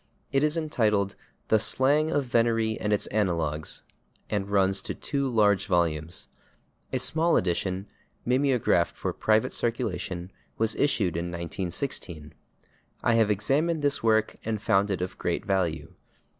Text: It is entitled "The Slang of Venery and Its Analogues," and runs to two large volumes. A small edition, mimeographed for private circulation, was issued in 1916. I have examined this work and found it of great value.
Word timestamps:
It 0.31 0.43
is 0.43 0.57
entitled 0.57 1.13
"The 1.49 1.59
Slang 1.59 2.09
of 2.09 2.23
Venery 2.25 2.75
and 2.79 2.91
Its 2.91 3.05
Analogues," 3.11 3.83
and 4.31 4.49
runs 4.49 4.81
to 4.81 4.95
two 4.95 5.29
large 5.29 5.67
volumes. 5.67 6.27
A 6.91 6.97
small 6.97 7.37
edition, 7.37 7.85
mimeographed 8.25 8.95
for 8.95 9.13
private 9.13 9.53
circulation, 9.53 10.31
was 10.57 10.73
issued 10.73 11.15
in 11.15 11.25
1916. 11.25 12.33
I 13.03 13.13
have 13.13 13.29
examined 13.29 13.83
this 13.83 14.01
work 14.01 14.37
and 14.43 14.59
found 14.59 14.89
it 14.89 15.01
of 15.03 15.19
great 15.19 15.45
value. 15.45 15.93